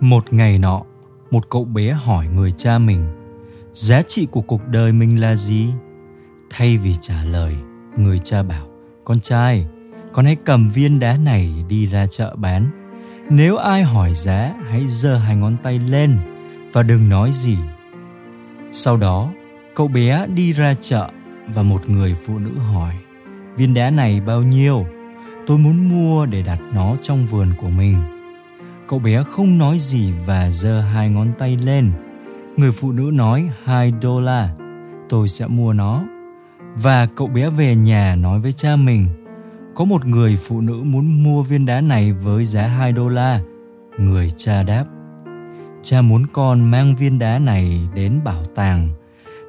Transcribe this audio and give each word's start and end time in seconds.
Một 0.00 0.32
ngày 0.32 0.58
nọ, 0.58 0.82
một 1.30 1.50
cậu 1.50 1.64
bé 1.64 1.92
hỏi 1.92 2.28
người 2.28 2.50
cha 2.56 2.78
mình, 2.78 3.04
giá 3.72 4.02
trị 4.02 4.26
của 4.30 4.40
cuộc 4.40 4.68
đời 4.68 4.92
mình 4.92 5.20
là 5.20 5.36
gì? 5.36 5.68
Thay 6.50 6.76
vì 6.76 6.94
trả 7.00 7.24
lời, 7.24 7.56
người 7.96 8.18
cha 8.18 8.42
bảo, 8.42 8.66
con 9.04 9.20
trai, 9.20 9.66
con 10.12 10.24
hãy 10.24 10.36
cầm 10.44 10.70
viên 10.70 11.00
đá 11.00 11.16
này 11.16 11.64
đi 11.68 11.86
ra 11.86 12.06
chợ 12.06 12.36
bán. 12.36 12.70
Nếu 13.30 13.56
ai 13.56 13.82
hỏi 13.82 14.14
giá, 14.14 14.54
hãy 14.68 14.86
giơ 14.86 15.16
hai 15.16 15.36
ngón 15.36 15.56
tay 15.62 15.78
lên 15.78 16.18
và 16.72 16.82
đừng 16.82 17.08
nói 17.08 17.30
gì. 17.32 17.56
Sau 18.70 18.96
đó, 18.96 19.32
cậu 19.74 19.88
bé 19.88 20.26
đi 20.26 20.52
ra 20.52 20.74
chợ 20.74 21.08
và 21.46 21.62
một 21.62 21.88
người 21.88 22.14
phụ 22.26 22.38
nữ 22.38 22.52
hỏi, 22.58 22.94
viên 23.56 23.74
đá 23.74 23.90
này 23.90 24.20
bao 24.20 24.42
nhiêu? 24.42 24.86
Tôi 25.46 25.58
muốn 25.58 25.88
mua 25.88 26.26
để 26.26 26.42
đặt 26.42 26.60
nó 26.72 26.96
trong 27.02 27.26
vườn 27.26 27.52
của 27.60 27.68
mình 27.68 28.17
Cậu 28.88 28.98
bé 28.98 29.22
không 29.22 29.58
nói 29.58 29.78
gì 29.78 30.12
và 30.26 30.50
giơ 30.50 30.80
hai 30.80 31.08
ngón 31.08 31.32
tay 31.38 31.56
lên. 31.56 31.92
Người 32.56 32.72
phụ 32.72 32.92
nữ 32.92 33.10
nói 33.14 33.50
2 33.64 33.92
đô 34.02 34.20
la, 34.20 34.50
tôi 35.08 35.28
sẽ 35.28 35.46
mua 35.46 35.72
nó. 35.72 36.04
Và 36.74 37.06
cậu 37.06 37.26
bé 37.26 37.50
về 37.50 37.74
nhà 37.74 38.14
nói 38.14 38.40
với 38.40 38.52
cha 38.52 38.76
mình, 38.76 39.08
có 39.74 39.84
một 39.84 40.06
người 40.06 40.36
phụ 40.40 40.60
nữ 40.60 40.82
muốn 40.82 41.22
mua 41.22 41.42
viên 41.42 41.66
đá 41.66 41.80
này 41.80 42.12
với 42.12 42.44
giá 42.44 42.66
2 42.66 42.92
đô 42.92 43.08
la. 43.08 43.40
Người 43.98 44.30
cha 44.36 44.62
đáp, 44.62 44.84
cha 45.82 46.02
muốn 46.02 46.26
con 46.32 46.70
mang 46.70 46.96
viên 46.96 47.18
đá 47.18 47.38
này 47.38 47.88
đến 47.94 48.20
bảo 48.24 48.44
tàng. 48.54 48.88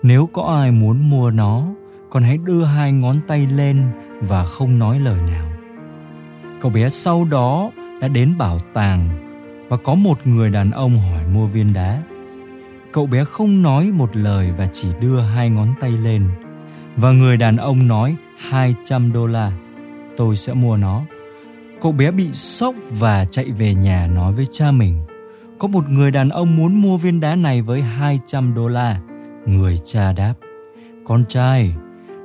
Nếu 0.04 0.30
có 0.34 0.44
ai 0.44 0.72
muốn 0.72 1.10
mua 1.10 1.32
nó, 1.32 1.64
con 2.10 2.24
hãy 2.24 2.38
đưa 2.38 2.64
hai 2.64 2.92
ngón 2.92 3.22
tay 3.28 3.48
lên 3.48 3.92
và 4.22 4.46
không 4.46 4.80
nói 4.80 5.00
lời 5.00 5.22
nào. 5.22 5.46
Cậu 6.62 6.72
bé 6.72 6.90
sau 6.90 7.26
đó 7.26 7.72
đã 8.02 8.08
đến 8.08 8.38
bảo 8.38 8.60
tàng 8.74 9.29
và 9.70 9.78
có 9.78 9.96
một 9.96 10.28
người 10.28 10.50
đàn 10.50 10.72
ông 10.72 10.98
hỏi 10.98 11.28
mua 11.28 11.46
viên 11.46 11.74
đá. 11.74 12.04
Cậu 12.92 13.06
bé 13.06 13.24
không 13.24 13.62
nói 13.62 13.92
một 13.92 14.16
lời 14.16 14.50
và 14.58 14.68
chỉ 14.72 14.88
đưa 15.02 15.20
hai 15.20 15.50
ngón 15.50 15.74
tay 15.80 15.92
lên. 15.92 16.30
Và 16.96 17.12
người 17.12 17.38
đàn 17.38 17.58
ông 17.58 17.88
nói 17.88 18.16
200 18.38 19.14
đô 19.14 19.28
la, 19.28 19.52
tôi 20.18 20.36
sẽ 20.36 20.54
mua 20.54 20.78
nó. 20.78 21.02
Cậu 21.82 21.92
bé 21.92 22.12
bị 22.12 22.28
sốc 22.34 22.76
và 22.90 23.26
chạy 23.26 23.52
về 23.58 23.74
nhà 23.74 24.08
nói 24.08 24.34
với 24.34 24.46
cha 24.52 24.72
mình. 24.72 25.02
Có 25.60 25.68
một 25.68 25.90
người 25.90 26.12
đàn 26.12 26.30
ông 26.30 26.56
muốn 26.56 26.82
mua 26.82 26.98
viên 26.98 27.20
đá 27.20 27.36
này 27.36 27.62
với 27.62 27.82
200 27.82 28.54
đô 28.54 28.68
la. 28.68 29.00
Người 29.46 29.80
cha 29.84 30.14
đáp, 30.14 30.34
con 31.06 31.26
trai, 31.28 31.74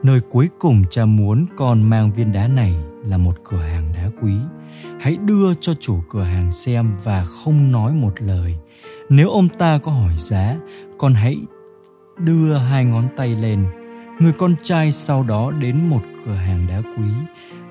nơi 0.02 0.20
cuối 0.30 0.48
cùng 0.58 0.84
cha 0.90 1.04
muốn 1.04 1.46
con 1.56 1.82
mang 1.82 2.12
viên 2.12 2.32
đá 2.32 2.48
này 2.48 2.74
là 3.04 3.18
một 3.18 3.34
cửa 3.44 3.60
hàng 3.60 3.92
đá 3.94 4.10
quý 4.22 4.34
hãy 5.04 5.16
đưa 5.16 5.54
cho 5.54 5.74
chủ 5.80 6.00
cửa 6.08 6.22
hàng 6.22 6.52
xem 6.52 6.92
và 7.04 7.24
không 7.24 7.72
nói 7.72 7.92
một 7.92 8.22
lời. 8.22 8.54
Nếu 9.08 9.30
ông 9.30 9.48
ta 9.48 9.78
có 9.78 9.92
hỏi 9.92 10.12
giá, 10.16 10.56
con 10.98 11.14
hãy 11.14 11.36
đưa 12.18 12.54
hai 12.54 12.84
ngón 12.84 13.04
tay 13.16 13.34
lên. 13.34 13.66
Người 14.20 14.32
con 14.32 14.54
trai 14.62 14.92
sau 14.92 15.22
đó 15.22 15.50
đến 15.50 15.88
một 15.90 16.00
cửa 16.26 16.34
hàng 16.34 16.66
đá 16.66 16.78
quý 16.78 17.08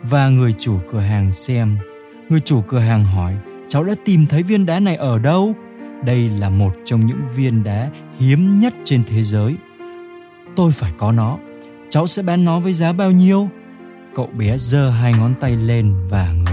và 0.03 0.29
người 0.29 0.53
chủ 0.53 0.79
cửa 0.91 0.99
hàng 0.99 1.31
xem. 1.31 1.77
Người 2.29 2.39
chủ 2.39 2.61
cửa 2.61 2.79
hàng 2.79 3.05
hỏi, 3.05 3.37
cháu 3.67 3.83
đã 3.83 3.95
tìm 4.05 4.25
thấy 4.25 4.43
viên 4.43 4.65
đá 4.65 4.79
này 4.79 4.95
ở 4.95 5.19
đâu? 5.19 5.53
Đây 6.05 6.29
là 6.29 6.49
một 6.49 6.71
trong 6.85 7.05
những 7.05 7.21
viên 7.35 7.63
đá 7.63 7.89
hiếm 8.19 8.59
nhất 8.59 8.73
trên 8.83 9.03
thế 9.03 9.23
giới. 9.23 9.55
Tôi 10.55 10.71
phải 10.71 10.91
có 10.97 11.11
nó. 11.11 11.37
Cháu 11.89 12.07
sẽ 12.07 12.23
bán 12.23 12.45
nó 12.45 12.59
với 12.59 12.73
giá 12.73 12.93
bao 12.93 13.11
nhiêu? 13.11 13.49
Cậu 14.15 14.27
bé 14.27 14.57
giơ 14.57 14.89
hai 14.89 15.13
ngón 15.13 15.33
tay 15.39 15.55
lên 15.55 15.95
và 16.09 16.33
người 16.33 16.52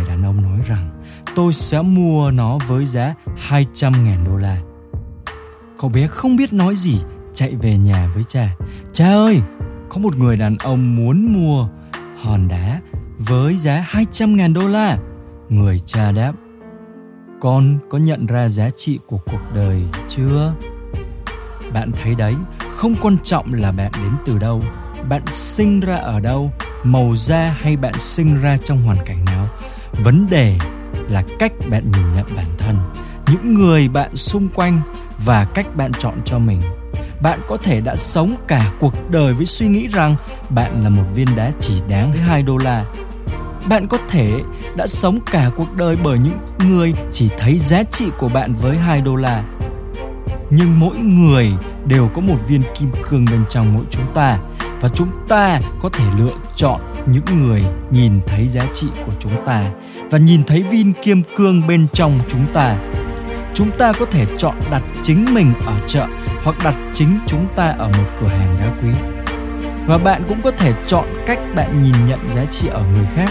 tôi 1.35 1.53
sẽ 1.53 1.83
mua 1.83 2.31
nó 2.31 2.59
với 2.67 2.87
giá 2.87 3.15
200 3.37 4.05
ngàn 4.05 4.25
đô 4.25 4.37
la. 4.37 4.57
Cậu 5.79 5.91
bé 5.91 6.07
không 6.07 6.37
biết 6.37 6.53
nói 6.53 6.75
gì, 6.77 7.01
chạy 7.33 7.55
về 7.63 7.79
nhà 7.79 8.11
với 8.15 8.25
cha. 8.25 8.57
Cha 8.93 9.09
ơi, 9.09 9.41
có 9.89 9.99
một 10.01 10.17
người 10.17 10.37
đàn 10.37 10.57
ông 10.57 10.97
muốn 10.97 11.33
mua 11.33 11.69
hòn 12.23 12.49
đá 12.49 12.81
với 13.19 13.57
giá 13.57 13.85
200 13.87 14.37
ngàn 14.37 14.53
đô 14.53 14.69
la. 14.69 14.99
Người 15.49 15.79
cha 15.79 16.13
đáp, 16.13 16.33
con 17.41 17.79
có 17.91 17.99
nhận 17.99 18.27
ra 18.27 18.49
giá 18.49 18.71
trị 18.71 18.99
của 19.07 19.19
cuộc 19.19 19.41
đời 19.55 19.83
chưa? 20.09 20.55
Bạn 21.75 21.93
thấy 22.03 22.15
đấy, 22.15 22.35
không 22.77 22.95
quan 23.03 23.17
trọng 23.23 23.55
là 23.55 23.73
bạn 23.73 23.93
đến 24.03 24.13
từ 24.25 24.39
đâu, 24.39 24.63
bạn 25.09 25.23
sinh 25.31 25.81
ra 25.81 25.97
ở 25.97 26.21
đâu 26.21 26.51
màu 26.85 27.17
da 27.17 27.57
hay 27.61 27.77
bạn 27.77 27.99
sinh 27.99 28.41
ra 28.41 28.57
trong 28.57 28.83
hoàn 28.83 28.99
cảnh 29.07 29.25
nào 29.25 29.47
vấn 30.05 30.27
đề 30.31 30.59
là 31.11 31.23
cách 31.39 31.53
bạn 31.71 31.93
nhìn 31.93 32.13
nhận 32.17 32.27
bản 32.37 32.47
thân, 32.59 32.77
những 33.27 33.55
người 33.55 33.89
bạn 33.89 34.17
xung 34.17 34.49
quanh 34.49 34.81
và 35.25 35.45
cách 35.45 35.77
bạn 35.77 35.93
chọn 35.99 36.15
cho 36.25 36.39
mình 36.39 36.61
bạn 37.23 37.41
có 37.49 37.57
thể 37.57 37.81
đã 37.81 37.97
sống 37.97 38.35
cả 38.49 38.73
cuộc 38.81 39.11
đời 39.11 39.35
với 39.35 39.47
suy 39.47 39.67
nghĩ 39.67 39.89
rằng 39.89 40.17
bạn 40.51 40.85
là 40.85 40.91
một 40.91 41.05
viên 41.15 41.37
đá 41.37 41.53
chỉ 41.61 41.83
đáng 41.89 42.13
với 42.13 42.21
2 42.21 42.43
đô 42.43 42.57
la. 42.57 42.85
Bạn 43.69 43.87
có 43.87 43.99
thể 44.09 44.41
đã 44.77 44.87
sống 44.87 45.19
cả 45.31 45.51
cuộc 45.57 45.75
đời 45.75 45.97
bởi 46.05 46.19
những 46.19 46.39
người 46.69 46.93
chỉ 47.11 47.31
thấy 47.39 47.59
giá 47.59 47.83
trị 47.83 48.07
của 48.19 48.29
bạn 48.29 48.55
với 48.55 48.77
2 48.77 49.01
đô 49.01 49.17
la. 49.17 49.45
Nhưng 50.51 50.81
mỗi 50.81 50.97
người 50.99 51.53
đều 51.87 52.09
có 52.15 52.21
một 52.21 52.37
viên 52.49 52.63
kim 52.79 52.93
cương 53.09 53.25
bên 53.25 53.45
trong 53.49 53.75
mỗi 53.75 53.85
chúng 53.91 54.15
ta, 54.15 54.39
và 54.81 54.89
chúng 54.89 55.09
ta 55.29 55.61
có 55.81 55.89
thể 55.89 56.05
lựa 56.19 56.35
chọn 56.55 56.81
những 57.07 57.25
người 57.45 57.65
nhìn 57.91 58.21
thấy 58.27 58.49
giá 58.49 58.67
trị 58.73 58.89
của 59.07 59.13
chúng 59.19 59.33
ta 59.47 59.71
và 60.11 60.19
nhìn 60.19 60.45
thấy 60.45 60.63
viên 60.71 60.93
kim 60.93 61.23
cương 61.37 61.67
bên 61.67 61.87
trong 61.93 62.21
chúng 62.29 62.47
ta. 62.53 62.77
Chúng 63.55 63.71
ta 63.79 63.93
có 63.93 64.05
thể 64.05 64.27
chọn 64.39 64.55
đặt 64.71 64.83
chính 65.03 65.35
mình 65.35 65.53
ở 65.67 65.73
chợ 65.87 66.07
hoặc 66.45 66.57
đặt 66.65 66.77
chính 66.93 67.19
chúng 67.27 67.47
ta 67.57 67.75
ở 67.79 67.89
một 67.89 68.05
cửa 68.21 68.27
hàng 68.27 68.57
đá 68.61 68.67
quý. 68.83 68.91
Và 69.87 69.99
bạn 69.99 70.23
cũng 70.29 70.43
có 70.43 70.51
thể 70.51 70.73
chọn 70.87 71.05
cách 71.27 71.39
bạn 71.57 71.81
nhìn 71.81 72.07
nhận 72.07 72.29
giá 72.29 72.45
trị 72.45 72.69
ở 72.69 72.83
người 72.93 73.07
khác. 73.15 73.31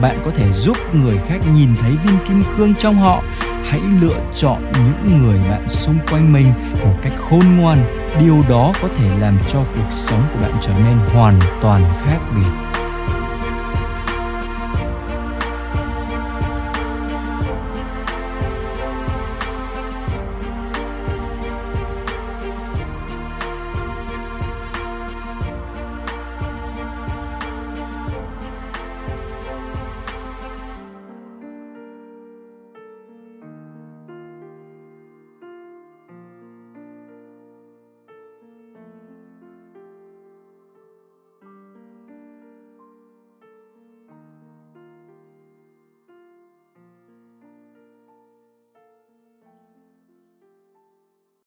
Bạn 0.00 0.22
có 0.24 0.30
thể 0.30 0.52
giúp 0.52 0.76
người 0.94 1.18
khác 1.28 1.38
nhìn 1.52 1.68
thấy 1.80 1.90
viên 1.90 2.18
kim 2.28 2.42
cương 2.56 2.74
trong 2.74 2.96
họ. 2.96 3.22
Hãy 3.64 3.80
lựa 4.00 4.20
chọn 4.32 4.72
những 4.72 5.18
người 5.18 5.38
bạn 5.50 5.68
xung 5.68 5.98
quanh 6.10 6.32
mình 6.32 6.52
một 6.84 6.94
cách 7.02 7.12
khôn 7.18 7.56
ngoan. 7.56 8.08
Điều 8.20 8.44
đó 8.48 8.72
có 8.82 8.88
thể 8.88 9.18
làm 9.18 9.38
cho 9.46 9.58
cuộc 9.58 9.90
sống 9.90 10.22
của 10.32 10.40
bạn 10.40 10.52
trở 10.60 10.72
nên 10.84 10.98
hoàn 10.98 11.40
toàn 11.60 11.92
khác 12.06 12.18
biệt. 12.34 12.73